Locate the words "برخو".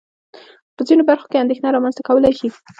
1.09-1.29